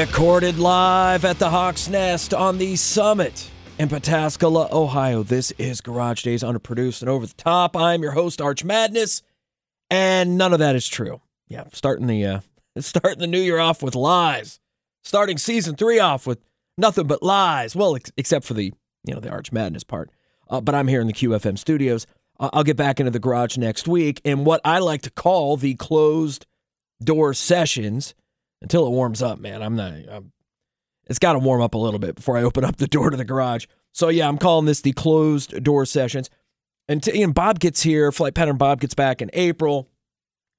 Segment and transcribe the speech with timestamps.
[0.00, 5.22] Recorded live at the Hawk's Nest on the summit in Pataskala, Ohio.
[5.22, 7.76] This is Garage Days underproduced and over the top.
[7.76, 9.20] I'm your host, Arch Madness,
[9.90, 11.20] and none of that is true.
[11.48, 12.40] Yeah, starting the uh,
[12.78, 14.58] starting the new year off with lies.
[15.04, 16.38] Starting season three off with
[16.78, 17.76] nothing but lies.
[17.76, 18.72] Well, ex- except for the
[19.04, 20.08] you know the Arch Madness part.
[20.48, 22.06] Uh, but I'm here in the QFM studios.
[22.38, 25.58] Uh, I'll get back into the garage next week in what I like to call
[25.58, 26.46] the closed
[27.04, 28.14] door sessions
[28.62, 29.62] until it warms up, man.
[29.62, 29.92] I'm not.
[30.10, 30.32] I'm,
[31.06, 33.16] it's got to warm up a little bit before I open up the door to
[33.16, 33.66] the garage.
[33.92, 36.30] So yeah, I'm calling this the closed door sessions.
[36.88, 38.12] And, t- and Bob gets here.
[38.12, 39.88] Flight pattern Bob gets back in April.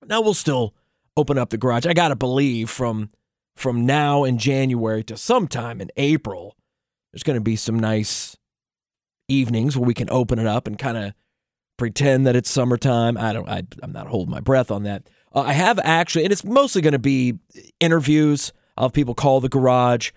[0.06, 0.74] Now we'll still
[1.16, 1.86] open up the garage.
[1.86, 3.12] I gotta believe from
[3.56, 6.56] from now in January to sometime in April,
[7.12, 8.38] there's to be some nice
[9.28, 11.14] evenings where we can open it up and kind of
[11.78, 13.18] pretend that it's summertime.
[13.18, 13.48] I don't.
[13.48, 15.10] I, I'm not holding my breath on that.
[15.34, 17.40] Uh, I have actually, and it's mostly going to be
[17.80, 20.12] interviews of people call the garage,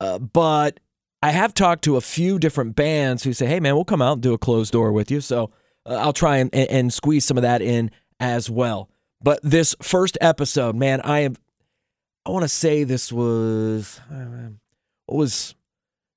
[0.00, 0.80] uh, but
[1.22, 4.14] I have talked to a few different bands who say, "Hey, man, we'll come out
[4.14, 5.50] and do a closed door with you." So
[5.86, 8.90] uh, I'll try and, and squeeze some of that in as well.
[9.22, 11.36] But this first episode, man, I am.
[12.24, 14.00] I want to say this was
[15.06, 15.54] what was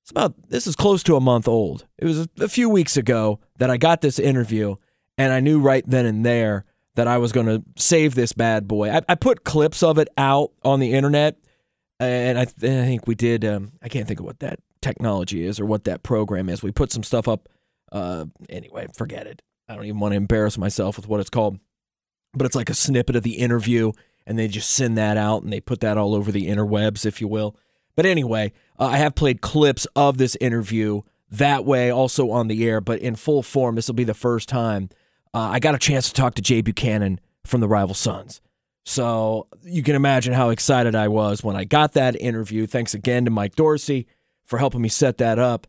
[0.02, 1.86] it's about this is close to a month old.
[1.98, 4.74] It was a, a few weeks ago that I got this interview,
[5.16, 8.66] and I knew right then and there that I was going to save this bad
[8.66, 8.90] boy.
[8.90, 11.36] I, I, put clips of it out on the internet,
[11.98, 13.44] and I, th- I think we did.
[13.44, 16.62] Um, I can't think of what that technology is or what that program is.
[16.62, 17.48] We put some stuff up.
[17.92, 19.42] Uh, anyway, forget it.
[19.68, 21.58] I don't even want to embarrass myself with what it's called,
[22.34, 23.92] but it's like a snippet of the interview,
[24.26, 27.20] and they just send that out and they put that all over the interwebs, if
[27.20, 27.56] you will.
[27.94, 32.66] But anyway, uh, I have played clips of this interview that way, also on the
[32.68, 33.76] air, but in full form.
[33.76, 34.90] This will be the first time
[35.34, 38.40] uh, I got a chance to talk to Jay Buchanan from the Rival Sons.
[38.84, 42.66] So you can imagine how excited I was when I got that interview.
[42.66, 44.06] Thanks again to Mike Dorsey
[44.44, 45.66] for helping me set that up.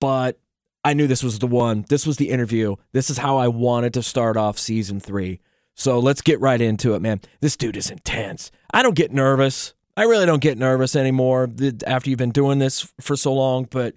[0.00, 0.38] But
[0.84, 1.84] I knew this was the one.
[1.88, 2.76] This was the interview.
[2.92, 5.40] This is how I wanted to start off season three.
[5.74, 7.20] So let's get right into it, man.
[7.40, 8.50] This dude is intense.
[8.72, 9.74] I don't get nervous.
[9.96, 11.48] I really don't get nervous anymore
[11.86, 13.68] after you've been doing this for so long.
[13.70, 13.94] But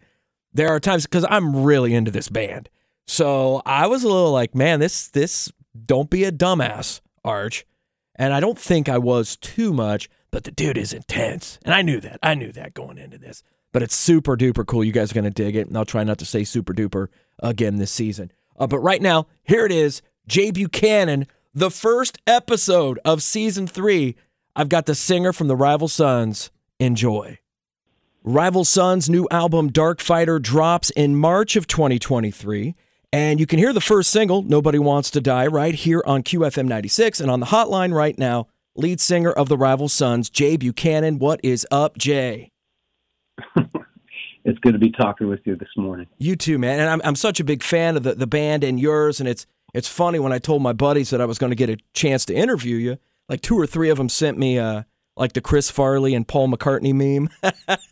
[0.54, 2.70] there are times because I'm really into this band.
[3.12, 5.52] So I was a little like, man, this this
[5.86, 7.66] don't be a dumbass, Arch.
[8.16, 11.60] And I don't think I was too much, but the dude is intense.
[11.66, 12.20] And I knew that.
[12.24, 13.44] I knew that going into this.
[13.74, 14.86] But it's super duper cool.
[14.86, 15.68] You guys are going to dig it.
[15.68, 18.32] And I'll try not to say super duper again this season.
[18.58, 24.16] Uh, but right now, here it is Jay Buchanan, the first episode of season three.
[24.56, 26.50] I've got the singer from the Rival Sons.
[26.80, 27.40] Enjoy.
[28.24, 32.74] Rival Sons' new album, Dark Fighter, drops in March of 2023.
[33.14, 36.66] And you can hear the first single, Nobody Wants to Die, right here on QFM
[36.66, 37.20] 96.
[37.20, 41.20] And on the hotline right now, lead singer of the Rival Sons, Jay Buchanan.
[41.20, 42.52] What is up, Jay?
[44.46, 46.08] it's good to be talking with you this morning.
[46.20, 46.80] You too, man.
[46.80, 49.20] And I'm, I'm such a big fan of the, the band and yours.
[49.20, 51.70] And it's it's funny when I told my buddies that I was going to get
[51.70, 54.84] a chance to interview you, like two or three of them sent me uh,
[55.18, 57.30] like the Chris Farley and Paul McCartney meme.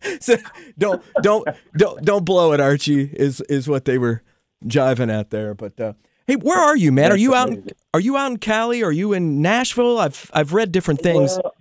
[0.21, 0.37] so
[0.77, 3.09] don't don't don't don't blow it, Archie.
[3.13, 4.23] Is is what they were
[4.65, 5.53] jiving out there.
[5.53, 5.93] But uh,
[6.27, 7.11] hey, where are you, man?
[7.11, 7.49] Are you out?
[7.49, 8.83] In, are you out in Cali?
[8.83, 9.99] Are you in Nashville?
[9.99, 11.39] I've I've read different things.
[11.43, 11.55] Well,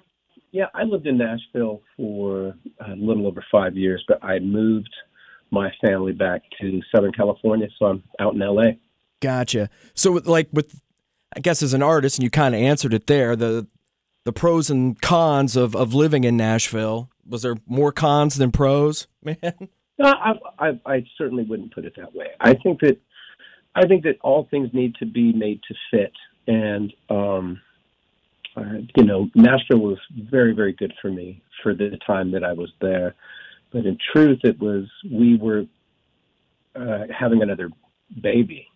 [0.51, 4.95] yeah, I lived in Nashville for a little over five years, but I moved
[5.51, 8.73] my family back to Southern California, so I'm out in LA.
[9.21, 9.69] Gotcha.
[9.95, 10.81] So, like with,
[11.37, 13.37] I guess as an artist, and you kind of answered it there.
[13.37, 13.67] The
[14.25, 17.11] the pros and cons of of living in Nashville.
[17.27, 19.37] Was there more cons than pros, man?
[19.99, 22.29] No, I, I, I certainly wouldn't put it that way.
[22.41, 22.99] I think that
[23.75, 26.13] I think that all things need to be made to fit,
[26.47, 27.61] and um,
[28.59, 29.99] uh, you know, Nashville was
[30.31, 33.15] very, very good for me for the time that I was there.
[33.73, 35.65] But in truth, it was we were
[36.75, 37.71] uh, having another
[38.23, 38.67] baby,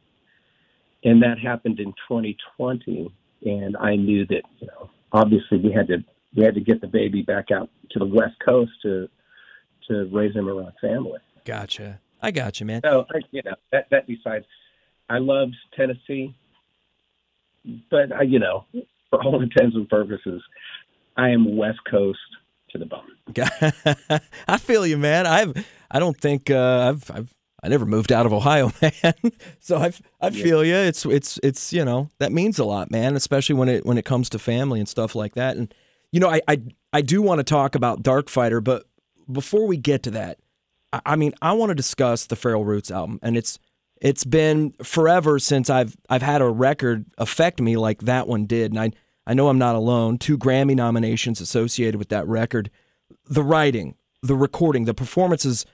[1.05, 3.13] and that happened in 2020.
[3.45, 5.99] And I knew that you know, obviously, we had to
[6.37, 9.09] we had to get the baby back out to the West Coast to
[9.93, 11.19] to raise him around family.
[11.45, 12.01] Gotcha.
[12.23, 12.83] I got you, man.
[12.85, 14.45] So you know that that besides,
[15.09, 16.35] I loved Tennessee,
[17.91, 18.65] but I, you know,
[19.11, 20.43] for all intents and purposes,
[21.17, 22.19] I am West Coast
[22.71, 24.21] to the bone.
[24.49, 25.27] I feel you, man.
[25.27, 27.35] I've I don't think uh, I've I've
[27.65, 29.15] I never moved out of Ohio, man.
[29.61, 30.83] so I I feel yeah.
[30.83, 30.89] you.
[30.89, 33.17] It's it's it's you know that means a lot, man.
[33.17, 35.57] Especially when it when it comes to family and stuff like that.
[35.57, 35.75] And
[36.13, 36.63] you know I I
[36.93, 38.87] I do want to talk about Dark Fighter, but
[39.31, 40.39] before we get to that,
[41.07, 43.59] I mean, I want to discuss the Feral Roots album, and it's
[44.01, 48.73] it's been forever since I've I've had a record affect me like that one did,
[48.73, 48.91] and I
[49.27, 50.19] I know I'm not alone.
[50.19, 52.71] Two Grammy nominations associated with that record.
[53.29, 55.65] the writing, the recording, the performances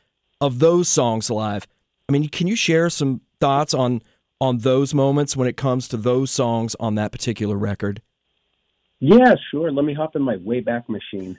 [0.40, 1.66] of those songs live.
[2.08, 4.02] I mean, can you share some thoughts on
[4.40, 8.02] on those moments when it comes to those songs on that particular record?
[9.00, 9.70] Yeah, sure.
[9.72, 11.36] Let me hop in my Wayback Machine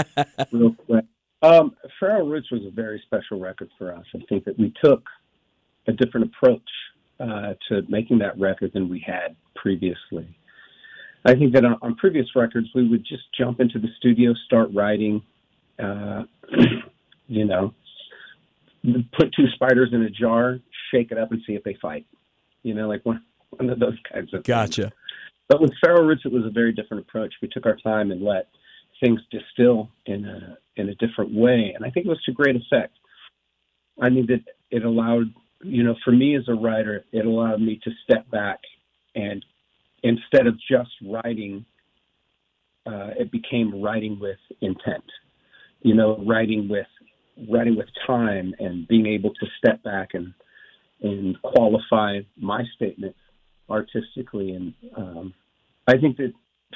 [0.52, 1.04] real quick.
[1.42, 4.04] Um, Feral Roots was a very special record for us.
[4.14, 5.02] I think that we took
[5.88, 6.62] a different approach
[7.18, 10.36] uh, to making that record than we had previously.
[11.24, 14.70] I think that on, on, previous records, we would just jump into the studio, start
[14.74, 15.22] writing,
[15.82, 16.24] uh,
[17.28, 17.74] you know,
[19.16, 20.58] put two spiders in a jar,
[20.92, 22.06] shake it up, and see if they fight.
[22.62, 24.82] You know, like one, one of those kinds of Gotcha.
[24.82, 24.94] Things.
[25.48, 27.34] But with Feral Roots, it was a very different approach.
[27.42, 28.48] We took our time and let
[29.00, 32.56] things distill in a in a different way, and I think it was to great
[32.56, 32.94] effect.
[34.00, 34.40] I think that
[34.70, 38.58] it allowed, you know, for me as a writer, it allowed me to step back
[39.14, 39.44] and
[40.02, 41.64] instead of just writing,
[42.86, 45.04] uh, it became writing with intent.
[45.82, 46.86] You know, writing with
[47.50, 50.32] writing with time and being able to step back and
[51.02, 53.16] and qualify my statement
[53.68, 54.52] artistically.
[54.52, 55.34] And um,
[55.88, 56.32] I think that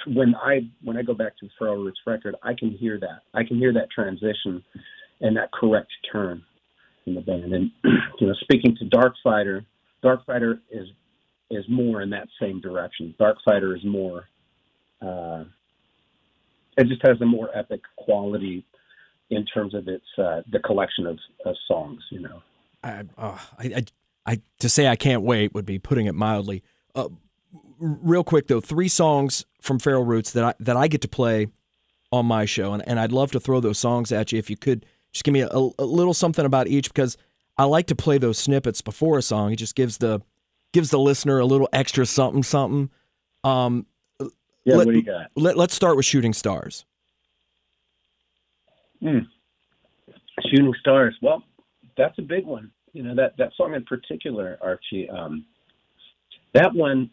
[0.07, 3.23] when I when I go back to the Feral Roots record, I can hear that.
[3.35, 4.63] I can hear that transition
[5.21, 6.43] and that correct turn
[7.07, 7.53] in the band.
[7.53, 7.71] And
[8.21, 9.65] you know, speaking to Dark Fighter,
[10.03, 10.89] Dark Fighter is
[11.51, 13.15] is more in that same direction.
[13.19, 14.25] Dark Fighter is more.
[15.01, 15.45] Uh,
[16.77, 18.65] it just has a more epic quality
[19.31, 22.03] in terms of its uh, the collection of, of songs.
[22.11, 22.43] You know.
[22.83, 23.85] I, uh, I, I,
[24.27, 26.63] I, to say I can't wait would be putting it mildly.
[26.95, 27.09] Uh,
[27.78, 31.49] real quick though, three songs from Feral Roots that I that I get to play
[32.12, 34.56] on my show, and, and I'd love to throw those songs at you if you
[34.56, 37.17] could just give me a, a little something about each because
[37.58, 39.52] I like to play those snippets before a song.
[39.52, 40.20] It just gives the
[40.73, 42.90] gives the listener a little extra something something.
[43.44, 43.87] Um,
[44.67, 45.31] yeah, let, what do you got?
[45.37, 46.84] Let, let's start with Shooting Stars.
[49.00, 49.20] Hmm.
[50.50, 51.17] Shooting Stars.
[51.23, 51.43] Well,
[51.96, 52.70] that's a big one.
[52.93, 55.08] You know that that song in particular, Archie.
[55.08, 55.44] Um,
[56.52, 57.11] that one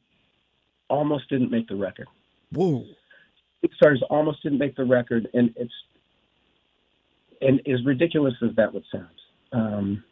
[0.90, 2.08] almost didn't make the record.
[2.52, 2.86] Whoa.
[3.76, 5.74] Stars almost didn't make the record, and it's
[7.42, 9.08] and as ridiculous as that would sound,
[9.52, 10.04] um,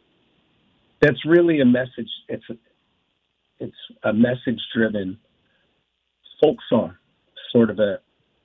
[1.00, 2.10] that's really a message.
[2.28, 2.54] It's a,
[3.58, 5.18] it's a message driven
[6.40, 6.96] folk song
[7.50, 7.98] sort of a,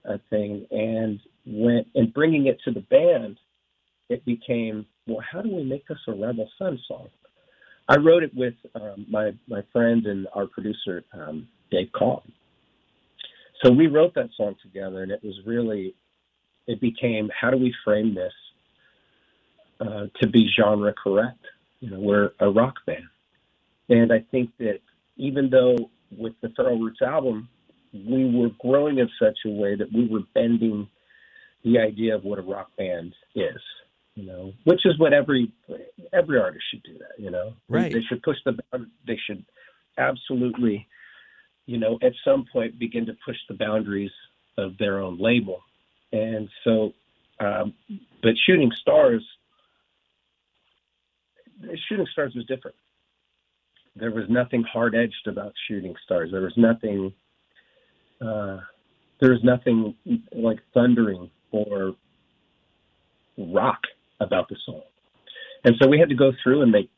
[0.05, 0.65] a thing.
[0.71, 3.37] And when and bringing it to the band,
[4.09, 7.07] it became well, how do we make this a Rival Son song?
[7.89, 12.31] I wrote it with um, my my friend and our producer um, Dave Collin.
[13.63, 15.95] So we wrote that song together, and it was really
[16.67, 18.33] it became how do we frame this
[19.79, 21.43] uh, to be genre correct?
[21.79, 23.07] You know, we're a rock band,
[23.89, 24.79] and I think that
[25.17, 27.49] even though with the Feral Roots album,
[27.93, 30.87] we were growing in such a way that we were bending
[31.63, 33.61] the idea of what a rock band is,
[34.15, 35.51] you know, which is what every
[36.13, 37.53] every artist should do that, you know.
[37.69, 37.91] Right.
[37.91, 38.57] They, they should push the
[39.05, 39.43] they should
[39.97, 40.87] absolutely,
[41.67, 44.11] you know, at some point begin to push the boundaries
[44.57, 45.61] of their own label.
[46.11, 46.93] And so
[47.39, 47.75] um,
[48.23, 49.23] but Shooting Stars
[51.87, 52.75] Shooting Stars was different
[53.99, 56.29] there was nothing hard edged about shooting stars.
[56.31, 57.13] There was nothing.
[58.21, 58.59] Uh,
[59.19, 59.95] there was nothing
[60.31, 61.95] like thundering or
[63.37, 63.81] rock
[64.19, 64.81] about the song,
[65.63, 66.89] and so we had to go through and make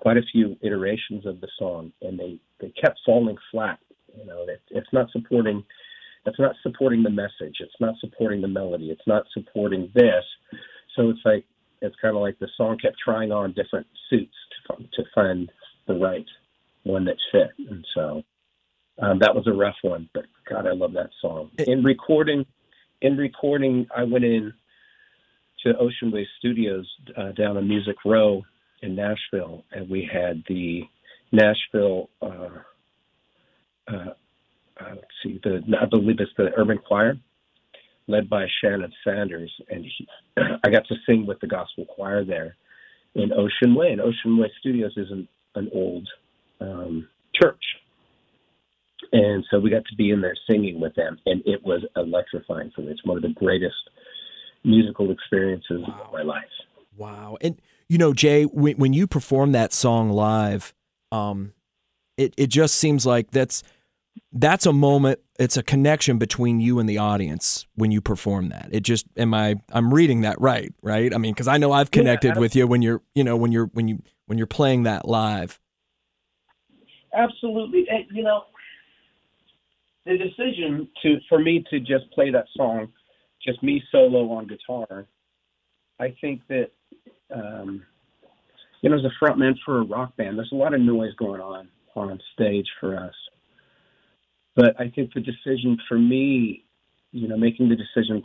[0.00, 3.78] quite a few iterations of the song, and they they kept falling flat.
[4.18, 5.62] You know, it, it's not supporting.
[6.26, 7.56] It's not supporting the message.
[7.60, 8.90] It's not supporting the melody.
[8.90, 10.24] It's not supporting this.
[10.96, 11.44] So it's like
[11.82, 14.34] it's kind of like the song kept trying on different suits
[14.68, 15.50] to, to find
[15.86, 16.26] the right
[16.82, 17.50] one that fit.
[17.70, 18.22] And so
[19.00, 21.50] um, that was a rough one, but God, I love that song.
[21.58, 22.44] In recording,
[23.00, 24.52] in recording, I went in
[25.64, 28.42] to Ocean Way Studios uh, down on Music Row
[28.82, 30.82] in Nashville, and we had the
[31.32, 32.08] Nashville.
[32.22, 32.60] Uh,
[33.88, 34.14] uh,
[34.80, 37.14] uh let's see, the I believe it's the Urban Choir,
[38.06, 40.06] led by Shannon Sanders, and he,
[40.64, 42.56] I got to sing with the gospel choir there
[43.14, 43.88] in Ocean Way.
[43.88, 46.08] And Ocean Way Studios isn't an old
[46.60, 47.08] um,
[47.40, 47.62] church.
[49.12, 52.70] And so we got to be in there singing with them, and it was electrifying
[52.74, 52.92] for me.
[52.92, 53.74] It's one of the greatest
[54.62, 56.02] musical experiences wow.
[56.06, 56.44] of my life.
[56.96, 57.38] Wow.
[57.40, 57.56] And,
[57.90, 60.72] you know, Jay, when, when you perform that song live,
[61.12, 61.52] um,
[62.16, 63.62] it, it just seems like that's
[64.32, 68.68] that's a moment it's a connection between you and the audience when you perform that
[68.72, 71.92] it just am i i'm reading that right right i mean because i know i've
[71.92, 74.84] connected yeah, with you when you're you know when you're when you when you're playing
[74.84, 75.58] that live?
[77.12, 77.84] Absolutely.
[78.12, 78.44] You know,
[80.06, 82.92] the decision to for me to just play that song
[83.44, 85.06] just me solo on guitar,
[85.98, 86.70] I think that
[87.34, 87.82] um,
[88.82, 91.40] you know, as a frontman for a rock band, there's a lot of noise going
[91.40, 93.14] on on stage for us.
[94.56, 96.64] But I think the decision for me,
[97.12, 98.22] you know, making the decision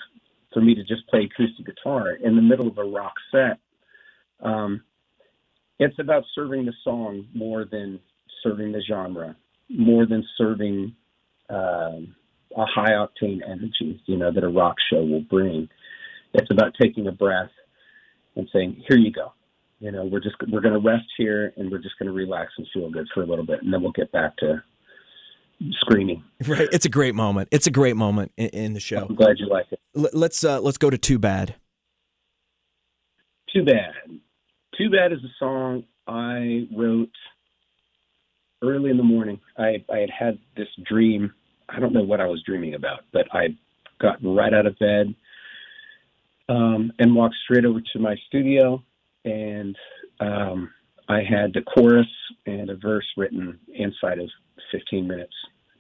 [0.54, 3.60] for me to just play acoustic guitar in the middle of a rock set,
[4.42, 4.84] um,
[5.80, 8.00] it's about serving the song more than
[8.44, 9.36] serving the genre,
[9.70, 10.96] more than serving
[11.50, 12.16] um,
[12.56, 15.68] a high octane energy, you know, that a rock show will bring.
[16.34, 17.52] It's about taking a breath
[18.36, 19.34] and saying, "Here you go."
[19.80, 22.54] You know, we're just we're going to rest here and we're just going to relax
[22.58, 24.64] and feel good for a little bit, and then we'll get back to
[25.82, 26.24] screaming.
[26.48, 26.68] Right.
[26.72, 27.50] It's a great moment.
[27.52, 29.06] It's a great moment in, in the show.
[29.10, 29.80] I'm glad you like it.
[29.96, 31.56] L- let's uh, let's go to Too Bad.
[33.54, 33.94] Too bad.
[34.78, 37.12] Too bad is a song I wrote
[38.62, 39.40] early in the morning.
[39.58, 41.34] I I had had this dream.
[41.70, 43.56] I don't know what I was dreaming about, but I
[44.00, 45.16] got right out of bed
[46.50, 48.84] um, and walked straight over to my studio,
[49.24, 49.76] and
[50.20, 50.72] um,
[51.08, 52.08] I had the chorus
[52.46, 54.30] and a verse written inside of
[54.72, 55.34] 15 minutes.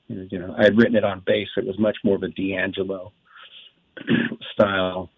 [0.08, 1.48] You know, I had written it on bass.
[1.58, 3.12] It was much more of a D'Angelo
[4.54, 5.10] style,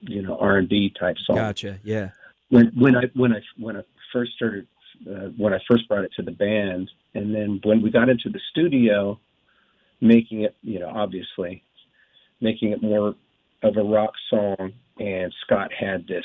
[0.00, 1.36] you know, R&B type song.
[1.36, 1.78] Gotcha.
[1.82, 2.10] Yeah.
[2.50, 3.82] When when I when I when I
[4.12, 4.66] first started
[5.08, 8.28] uh, when I first brought it to the band, and then when we got into
[8.28, 9.18] the studio,
[10.00, 11.62] making it, you know, obviously
[12.40, 13.14] making it more
[13.62, 16.24] of a rock song, and Scott had this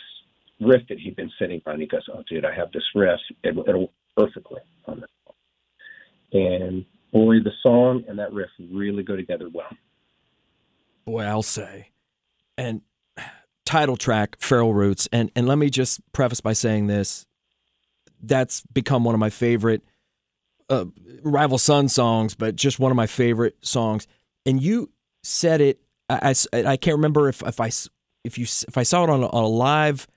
[0.60, 1.80] riff that he'd been sitting on.
[1.80, 3.20] He goes, "Oh, dude, I have this riff.
[3.44, 5.10] It, it'll work perfectly on this."
[6.34, 9.70] And boy, the song and that riff really go together well.
[11.06, 11.92] Boy, I'll say.
[12.58, 12.82] And
[13.66, 17.26] title track, Feral Roots, and and let me just preface by saying this:
[18.22, 19.84] that's become one of my favorite
[20.70, 20.86] uh,
[21.22, 24.08] Rival Son songs, but just one of my favorite songs.
[24.46, 24.92] And you
[25.24, 25.82] said it.
[26.10, 27.72] I, I, I can't remember if if I
[28.24, 30.08] if you if I saw it on a, on a live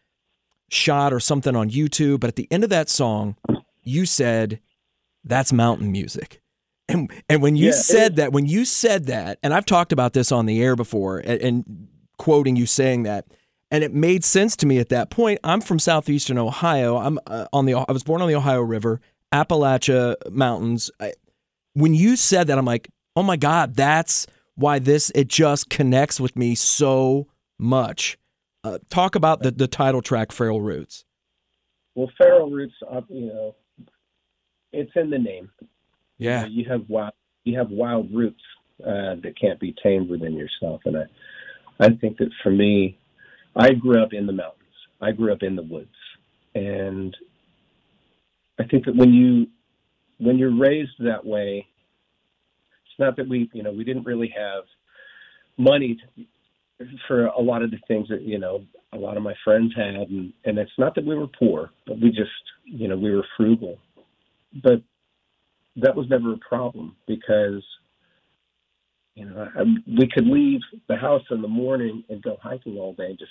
[0.71, 3.37] shot or something on YouTube, but at the end of that song,
[3.83, 4.61] you said
[5.25, 6.41] that's mountain music.
[6.89, 10.15] And and when you Yeah, said that, when you said that, and I've talked about
[10.15, 13.27] this on the air before, and, and quoting you saying that,
[13.71, 15.39] and it made sense to me at that point.
[15.45, 16.97] I'm from southeastern Ohio.
[16.97, 17.75] I'm uh, on the.
[17.75, 19.01] I was born on the Ohio River,
[19.35, 20.91] Appalachia Mountains.
[20.99, 21.13] I,
[21.75, 24.27] when you said that, I'm like, oh my god, that's
[24.59, 25.11] why this.
[25.15, 28.19] It just connects with me so much.
[28.65, 31.05] Uh, talk about the the title track, Feral Roots.
[31.95, 33.57] Well, feral roots, uh, you know,
[34.73, 35.51] it's in the name.
[36.17, 37.13] Yeah, You, know, you have wild,
[37.45, 38.43] you have wild roots
[38.85, 41.05] uh, that can't be tamed within yourself, and I,
[41.81, 42.99] I think that for me,
[43.57, 44.63] I grew up in the mountains.
[45.01, 45.89] I grew up in the woods,
[46.55, 47.17] and
[48.61, 49.47] I think that when you,
[50.19, 51.67] when you're raised that way,
[52.99, 54.65] it's not that we, you know, we didn't really have
[55.57, 59.35] money to, for a lot of the things that you know a lot of my
[59.45, 62.31] friends had, and and it's not that we were poor, but we just,
[62.65, 63.79] you know, we were frugal,
[64.65, 64.83] but
[65.77, 67.63] that was never a problem because
[69.15, 72.95] you know I, we could leave the house in the morning and go hiking all
[72.95, 73.31] day, just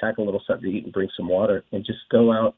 [0.00, 2.56] pack a little something to eat and bring some water, and just go out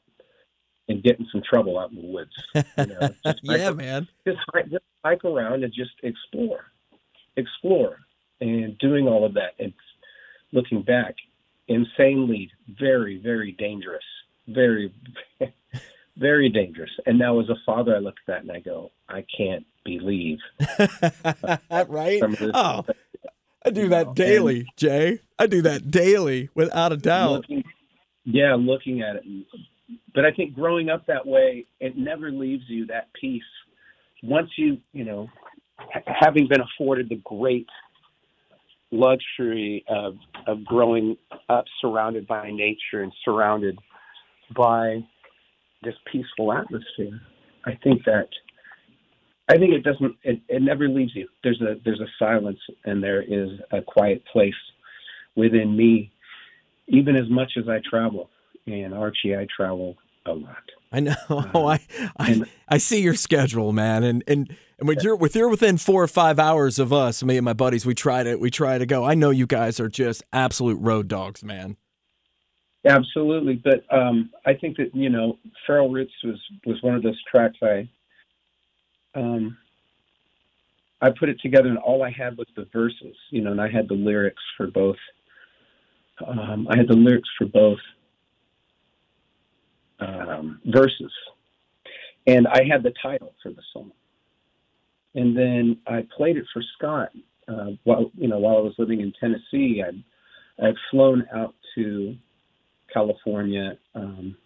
[0.89, 2.31] and get in some trouble out in the woods.
[2.55, 4.09] You know, just yeah, hike, man.
[4.27, 4.39] just,
[4.71, 6.67] just hike around and just explore,
[7.37, 7.99] explore,
[8.41, 9.55] and doing all of that.
[9.59, 9.73] And
[10.53, 11.15] looking back,
[11.69, 14.05] insanely, very, very dangerous,
[14.49, 14.93] very,
[16.17, 16.91] very dangerous.
[17.07, 20.39] And now, as a father, I look at that and I go, I can't believe
[21.71, 22.23] right?
[22.55, 22.85] Oh,
[23.65, 25.21] I do You that know, daily, Jay.
[25.39, 27.33] I do that daily, without a doubt.
[27.33, 27.65] looking,
[28.25, 29.25] yeah, looking at it.
[30.15, 33.43] But I think growing up that way, it never leaves you that peace.
[34.23, 35.29] Once you, you know,
[35.79, 37.67] ha- having been afforded the great
[38.91, 41.17] luxury of of growing
[41.49, 43.79] up surrounded by nature and surrounded
[44.57, 44.99] by
[45.83, 47.21] this peaceful atmosphere,
[47.67, 48.29] I think that
[49.49, 51.29] I think it doesn't it, it never leaves you.
[51.43, 54.55] There's a there's a silence and there is a quiet place
[55.37, 56.11] within me,
[56.89, 58.31] even as much as I travel.
[58.67, 59.97] And Archie, I travel
[60.27, 60.63] a lot.
[60.91, 61.15] I know.
[61.29, 61.81] I
[62.17, 65.77] I, and- I see your schedule, man, and and and when you're with you're within
[65.77, 68.79] four or five hours of us, me and my buddies, we try to we try
[68.79, 69.05] to go.
[69.05, 71.77] I know you guys are just absolute road dogs, man.
[72.87, 77.21] Absolutely, but um, I think that you know, Feral Roots was was one of those
[77.31, 77.89] tracks I
[79.15, 79.57] um,
[81.01, 83.69] I put it together, and all I had was the verses, you know, and I
[83.69, 84.97] had the lyrics for both.
[86.27, 87.79] Um, I had the lyrics for both
[90.01, 91.13] um, verses,
[92.27, 93.93] and I had the title for the song.
[95.15, 97.11] And then I played it for Scott
[97.49, 99.83] uh, while you know while I was living in Tennessee.
[99.85, 99.93] I
[100.63, 102.17] I had flown out to
[102.93, 104.37] California, um,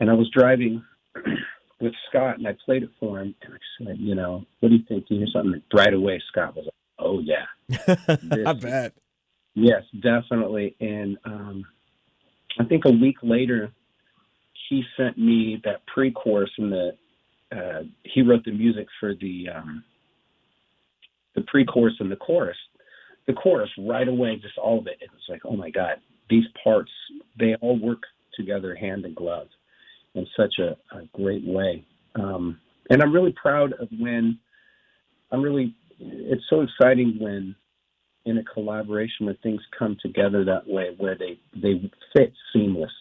[0.00, 0.82] and I was driving
[1.80, 4.76] with Scott, and I played it for him, and I said, you know, what do
[4.76, 5.06] you think?
[5.06, 5.62] Do you hear something?
[5.72, 7.46] Right away, Scott was like, oh yeah,
[8.46, 8.94] I bet.
[9.54, 10.76] Yes, definitely.
[10.80, 11.64] And um,
[12.58, 13.72] I think a week later,
[14.68, 16.90] he sent me that pre-chorus and the
[17.50, 19.82] uh, he wrote the music for the um,
[21.34, 22.56] the pre-chorus and the chorus.
[23.26, 24.98] The chorus right away, just all of it.
[25.00, 25.96] It was like, oh my god,
[26.30, 26.90] these parts
[27.38, 28.02] they all work
[28.34, 29.48] together hand in glove
[30.14, 31.84] in such a, a great way.
[32.14, 32.58] Um,
[32.90, 34.38] and I'm really proud of when
[35.30, 35.74] I'm really.
[36.00, 37.56] It's so exciting when
[38.24, 42.92] in a collaboration when things come together that way, where they they fit seamless.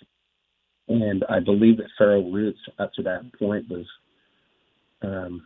[0.88, 3.86] And I believe that Feral Roots up to that point was
[5.02, 5.46] um,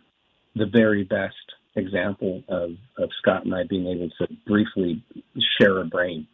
[0.55, 1.35] the very best
[1.75, 5.03] example of, of Scott and I being able to briefly
[5.59, 6.27] share a brain.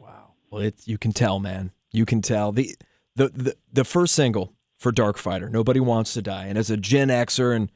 [0.00, 0.32] Wow.
[0.50, 1.72] Well, it's you can tell, man.
[1.90, 2.76] You can tell the
[3.14, 6.76] the the, the first single for Dark Fighter, Nobody Wants to Die, and as a
[6.76, 7.70] Gen Xer and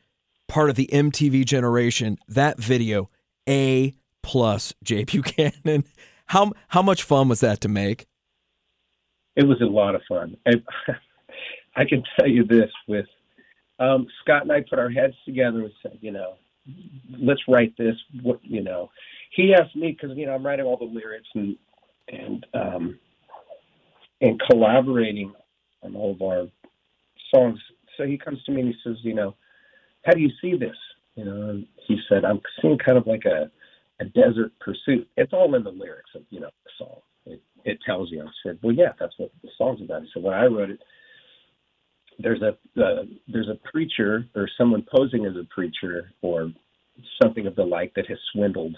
[0.49, 3.11] part of the MTV generation, that video
[3.49, 5.85] a plus Jay Buchanan.
[6.27, 8.07] How how much fun was that to make?
[9.37, 10.37] It was a lot of fun.
[10.47, 10.63] And
[11.77, 13.07] I can tell you this with
[13.79, 16.35] um, Scott and I put our heads together and said, you know,
[17.19, 17.95] let's write this.
[18.23, 18.91] What you know,
[19.35, 21.57] he asked me because you know I'm writing all the lyrics and
[22.09, 22.99] and um,
[24.21, 25.33] and collaborating
[25.83, 26.47] on all of our
[27.35, 27.59] songs.
[27.97, 29.35] So he comes to me and he says, you know,
[30.05, 30.77] how do you see this?
[31.17, 33.51] You know, and he said, I'm seeing kind of like a
[34.01, 35.09] a desert pursuit.
[35.17, 37.01] It's all in the lyrics of you know the song.
[37.65, 38.23] It, tells you.
[38.23, 40.03] I said, well, yeah, that's what the song's about.
[40.15, 40.81] So when I wrote it,
[42.19, 46.53] there's a uh, there's a preacher or someone posing as a preacher or
[47.23, 48.77] something of the like that has swindled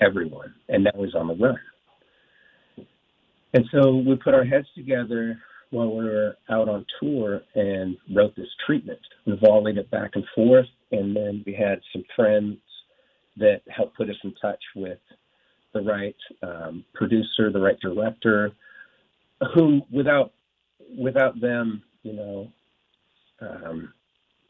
[0.00, 1.58] everyone, and now he's on the run.
[3.54, 5.38] And so we put our heads together
[5.70, 10.24] while we were out on tour and wrote this treatment, We volleyed it back and
[10.34, 12.58] forth, and then we had some friends
[13.36, 14.98] that helped put us in touch with
[15.72, 18.52] the right um, producer, the right director,
[19.54, 20.32] who without
[20.98, 22.52] without them, you know,
[23.40, 23.92] um,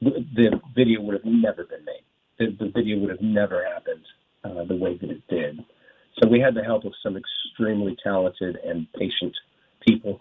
[0.01, 2.05] the video would have never been made.
[2.39, 4.05] The, the video would have never happened
[4.45, 5.59] uh, the way that it did.
[6.21, 9.35] So we had the help of some extremely talented and patient
[9.87, 10.21] people,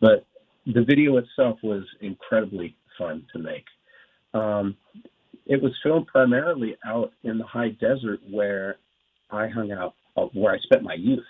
[0.00, 0.26] but
[0.66, 3.64] the video itself was incredibly fun to make.
[4.34, 4.76] Um,
[5.46, 8.76] it was filmed primarily out in the high desert where
[9.30, 11.24] I hung out, uh, where I spent my youth,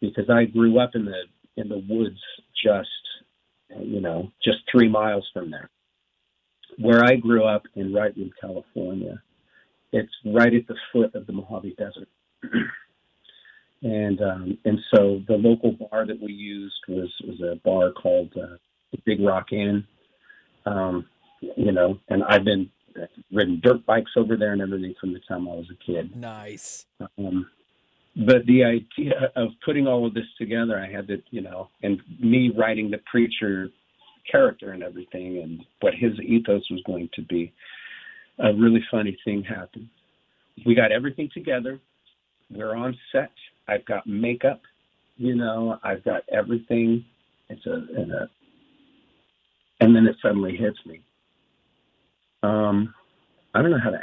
[0.00, 1.22] because I grew up in the
[1.56, 2.20] in the woods
[2.64, 2.88] just
[3.80, 5.70] you know just three miles from there.
[6.78, 9.22] Where I grew up in Wrightwood, California,
[9.92, 12.08] it's right at the foot of the Mojave Desert.
[13.82, 18.32] and um, and so the local bar that we used was was a bar called
[18.36, 18.56] uh,
[18.92, 19.84] the Big Rock Inn.
[20.66, 21.06] Um,
[21.40, 22.70] you know, and I've been
[23.32, 26.16] ridden dirt bikes over there and everything from the time I was a kid.
[26.16, 26.86] Nice.
[27.18, 27.46] Um,
[28.24, 32.00] but the idea of putting all of this together, I had to, you know, and
[32.18, 33.68] me writing the preacher
[34.30, 37.52] character and everything and what his ethos was going to be,
[38.38, 39.88] a really funny thing happened.
[40.64, 41.78] We got everything together.
[42.50, 43.32] We're on set.
[43.68, 44.62] I've got makeup,
[45.16, 47.04] you know, I've got everything.
[47.48, 48.28] It's a, a
[49.80, 51.02] and then it suddenly hits me.
[52.42, 52.94] Um,
[53.54, 54.00] I don't know how to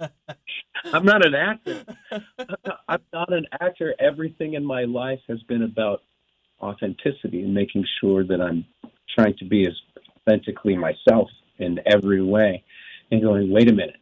[0.00, 0.10] act.
[0.84, 1.84] I'm not an actor.
[2.88, 3.94] I'm not an actor.
[3.98, 6.02] Everything in my life has been about
[6.60, 8.64] authenticity and making sure that I'm
[9.14, 9.74] trying to be as
[10.26, 12.64] authentically myself in every way
[13.10, 13.96] and going, wait a minute.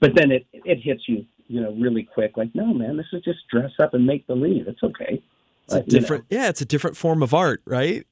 [0.00, 2.36] But then it, it hits you, you know, really quick.
[2.36, 4.66] Like, no, man, this is just dress up and make believe.
[4.66, 5.22] It's okay.
[5.64, 6.44] It's a different, you know.
[6.44, 8.06] yeah, it's a different form of art, right?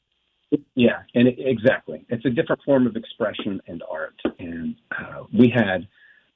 [0.75, 2.05] Yeah, and it, exactly.
[2.09, 4.15] It's a different form of expression and art.
[4.39, 5.87] And uh, we had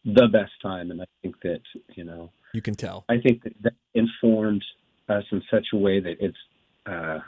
[0.05, 0.91] the best time.
[0.91, 1.61] And I think that,
[1.95, 3.05] you know, you can tell.
[3.09, 4.65] I think that, that informed
[5.09, 6.37] us in such a way that it's,
[6.87, 7.19] uh,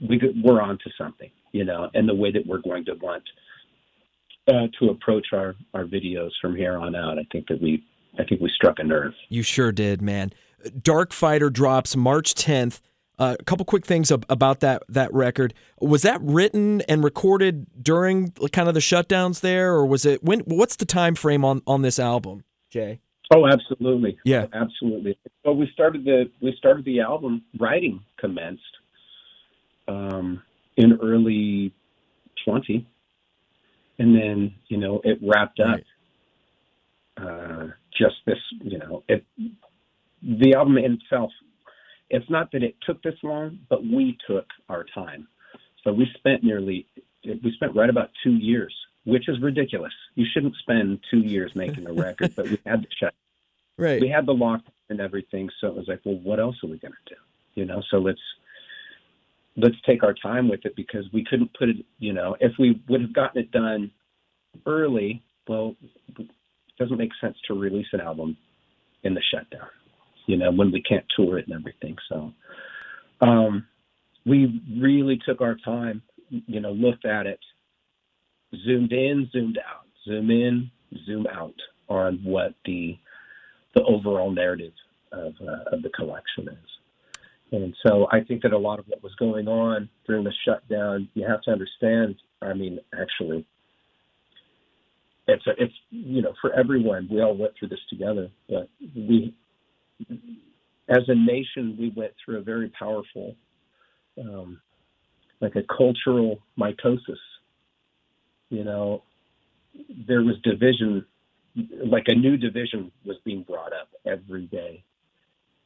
[0.00, 3.22] we, we're on to something, you know, and the way that we're going to want
[4.48, 7.18] uh, to approach our, our videos from here on out.
[7.18, 7.84] I think that we,
[8.18, 9.12] I think we struck a nerve.
[9.28, 10.32] You sure did, man.
[10.82, 12.80] Dark Fighter drops March 10th.
[13.18, 15.54] Uh, a couple quick things ab- about that that record.
[15.80, 20.40] Was that written and recorded during kind of the shutdowns there, or was it when?
[20.40, 23.00] What's the time frame on on this album, Jay?
[23.32, 24.18] Oh, absolutely.
[24.24, 25.16] Yeah, absolutely.
[25.44, 28.62] So we started the we started the album writing commenced
[29.86, 30.42] um,
[30.76, 31.72] in early
[32.44, 32.86] twenty,
[33.98, 35.68] and then you know it wrapped up.
[35.68, 35.84] Right.
[37.16, 39.24] Uh, just this, you know, it
[40.20, 41.30] the album in itself,
[42.14, 45.26] it's not that it took this long, but we took our time.
[45.82, 46.86] So we spent nearly,
[47.24, 48.72] we spent right about two years,
[49.04, 49.92] which is ridiculous.
[50.14, 53.14] You shouldn't spend two years making a record, but we had to shut.
[53.76, 54.00] Right.
[54.00, 56.78] We had the lock and everything, so it was like, well, what else are we
[56.78, 57.20] going to do?
[57.54, 58.20] You know, so let's
[59.56, 61.76] let's take our time with it because we couldn't put it.
[61.98, 63.90] You know, if we would have gotten it done
[64.66, 65.74] early, well,
[66.16, 66.28] it
[66.78, 68.36] doesn't make sense to release an album
[69.02, 69.68] in the shutdown.
[70.26, 71.96] You know, when we can't tour it and everything.
[72.08, 72.32] So,
[73.20, 73.66] um,
[74.24, 76.02] we really took our time.
[76.28, 77.40] You know, looked at it,
[78.64, 80.70] zoomed in, zoomed out, zoom in,
[81.06, 81.54] zoom out
[81.88, 82.98] on what the
[83.74, 84.72] the overall narrative
[85.12, 87.52] of, uh, of the collection is.
[87.52, 91.08] And so I think that a lot of what was going on during the shutdown,
[91.14, 92.16] you have to understand.
[92.42, 93.46] I mean, actually,
[95.28, 97.08] it's a, it's you know for everyone.
[97.10, 99.34] We all went through this together, but we,
[100.88, 103.36] as a nation, we went through a very powerful,
[104.20, 104.60] um,
[105.40, 107.18] like a cultural mitosis.
[108.50, 109.02] You know,
[110.06, 111.04] there was division,
[111.86, 114.84] like a new division was being brought up every day.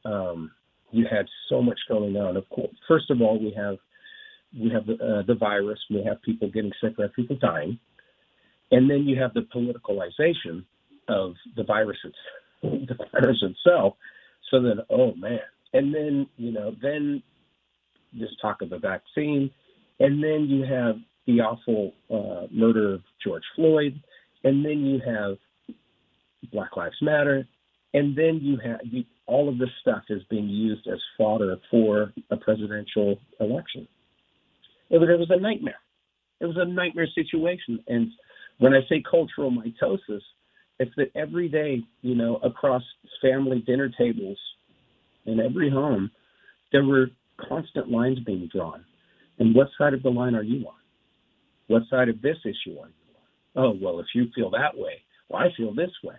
[0.05, 0.51] Um,
[0.91, 2.37] you had so much going on.
[2.37, 3.77] Of course, first of all, we have
[4.59, 5.79] we have the, uh, the virus.
[5.89, 6.97] We have people getting sick.
[6.97, 7.77] We have people dying,
[8.71, 10.63] and then you have the politicalization
[11.07, 11.97] of the virus,
[12.63, 13.95] the virus itself.
[14.51, 15.39] So then, oh man,
[15.73, 17.21] and then you know, then
[18.13, 19.51] this talk of a vaccine,
[19.99, 20.95] and then you have
[21.27, 23.99] the awful uh, murder of George Floyd,
[24.43, 25.37] and then you have
[26.51, 27.47] Black Lives Matter,
[27.93, 32.13] and then you have you, all of this stuff is being used as fodder for
[32.31, 33.87] a presidential election.
[34.89, 35.79] It was, it was a nightmare.
[36.39, 37.83] It was a nightmare situation.
[37.87, 38.07] And
[38.57, 40.21] when I say cultural mitosis,
[40.79, 42.83] it's that every day, you know, across
[43.21, 44.37] family dinner tables
[45.25, 46.11] in every home,
[46.71, 47.07] there were
[47.47, 48.85] constant lines being drawn.
[49.39, 50.73] And what side of the line are you on?
[51.67, 53.63] What side of this issue are you on?
[53.63, 56.15] Oh, well, if you feel that way, well, I feel this way.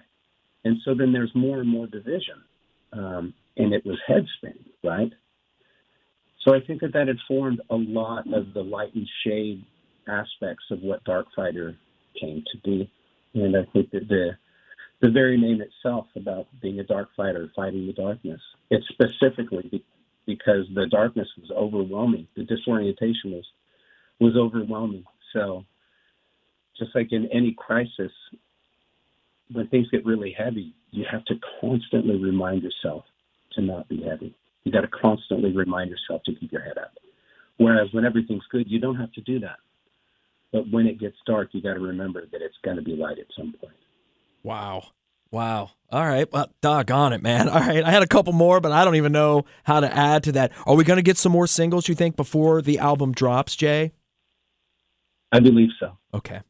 [0.64, 2.42] And so then there's more and more division
[2.92, 5.12] um, and it was head spinning, right?
[6.44, 9.64] So I think that that had formed a lot of the light and shade
[10.09, 11.77] aspects of what Dark Fighter
[12.18, 12.90] came to be,
[13.35, 14.31] and I think that the
[15.01, 19.83] the very name itself about being a dark fighter, fighting the darkness, it's specifically
[20.27, 22.27] because the darkness was overwhelming.
[22.37, 23.45] The disorientation was
[24.21, 25.05] was overwhelming.
[25.33, 25.65] So,
[26.79, 28.13] just like in any crisis,
[29.51, 33.05] when things get really heavy, you have to constantly remind yourself
[33.53, 34.35] to not be heavy.
[34.65, 36.93] You got to constantly remind yourself to keep your head up.
[37.57, 39.57] Whereas when everything's good, you don't have to do that.
[40.53, 43.19] But when it gets dark, you got to remember that it's going to be light
[43.19, 43.77] at some point.
[44.42, 44.85] Wow.
[45.31, 45.70] Wow.
[45.90, 46.31] All right.
[46.33, 47.48] Well, doggone it, man.
[47.50, 47.85] All right.
[47.85, 50.53] I had a couple more, but I don't even know how to add to that.
[50.66, 53.92] Are we going to get some more singles, you think, before the album drops, Jay?
[55.33, 55.96] I believe so.
[56.12, 56.40] Okay.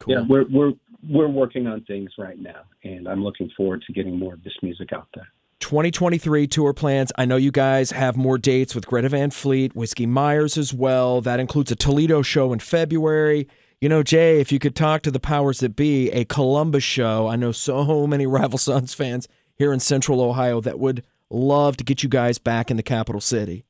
[0.00, 0.14] Cool.
[0.14, 0.72] Yeah, we're we're
[1.08, 4.54] we're working on things right now, and I'm looking forward to getting more of this
[4.62, 5.28] music out there.
[5.60, 7.12] 2023 tour plans.
[7.16, 11.20] I know you guys have more dates with Greta Van Fleet, Whiskey Myers as well.
[11.20, 13.48] That includes a Toledo show in February.
[13.84, 17.26] You know, Jay, if you could talk to the powers that be, a Columbus show.
[17.26, 21.84] I know so many Rival Sons fans here in Central Ohio that would love to
[21.84, 23.66] get you guys back in the capital city.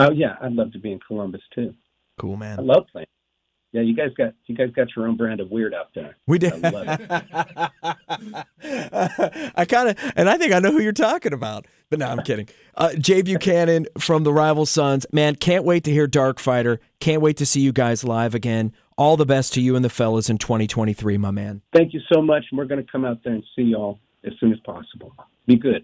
[0.00, 1.74] Oh yeah, I'd love to be in Columbus too.
[2.18, 2.58] Cool, man.
[2.58, 3.06] I love playing
[3.74, 6.16] yeah, you guys got you guys got your own brand of weird out there.
[6.28, 6.64] We did.
[6.64, 7.10] I, love it.
[9.56, 11.66] I kind of, and I think I know who you're talking about.
[11.90, 12.48] But no, I'm kidding.
[12.76, 16.78] Uh, Jay Buchanan from the Rival Sons, man, can't wait to hear Dark Fighter.
[17.00, 18.72] Can't wait to see you guys live again.
[18.96, 21.62] All the best to you and the fellas in 2023, my man.
[21.74, 22.44] Thank you so much.
[22.52, 25.12] We're going to come out there and see y'all as soon as possible.
[25.46, 25.82] Be good.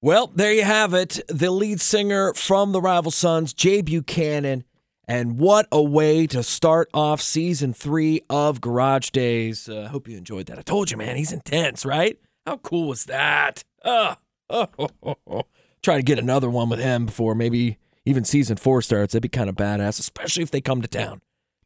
[0.00, 1.20] Well, there you have it.
[1.28, 4.64] The lead singer from the Rival Sons, Jay Buchanan.
[5.06, 9.68] And what a way to start off season three of Garage Days.
[9.68, 10.58] I uh, hope you enjoyed that.
[10.58, 12.18] I told you, man, he's intense, right?
[12.46, 13.62] How cool was that?
[13.84, 14.14] Uh,
[14.48, 15.42] oh, oh, oh, oh.
[15.82, 19.12] Try to get another one with him before maybe even season four starts.
[19.12, 21.20] That'd be kind of badass, especially if they come to town.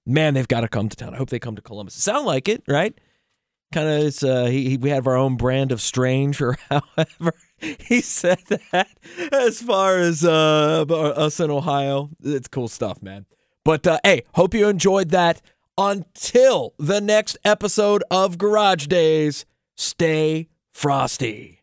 [0.06, 1.14] Man, they've got to come to town.
[1.14, 1.94] I hope they come to Columbus.
[1.94, 2.96] Sound like it, right?
[3.72, 7.34] Kind of, it's uh, he, he, we have our own brand of strange, or however
[7.58, 8.38] he said
[8.70, 8.88] that
[9.32, 12.10] as far as uh, us in Ohio.
[12.22, 13.26] It's cool stuff, man.
[13.64, 15.42] But uh, hey, hope you enjoyed that.
[15.78, 21.55] Until the next episode of Garage Days, stay frosty.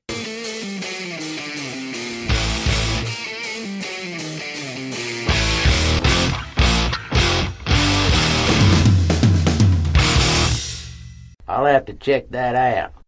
[11.53, 13.02] I'll have to check that out.